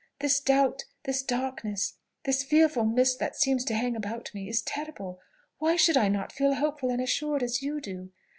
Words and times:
This 0.19 0.39
doubt, 0.39 0.85
this 1.03 1.21
darkness, 1.21 1.93
this 2.23 2.41
fearful 2.43 2.85
mist 2.85 3.19
that 3.19 3.35
seems 3.35 3.63
to 3.65 3.75
hang 3.75 3.95
about 3.95 4.31
me, 4.33 4.49
is 4.49 4.63
terrible. 4.63 5.19
Why 5.59 5.75
should 5.75 5.95
I 5.95 6.07
not 6.07 6.31
feel 6.31 6.55
hopeful 6.55 6.89
and 6.89 6.99
assured 6.99 7.43
as 7.43 7.61
you 7.61 7.79
do? 7.79 8.09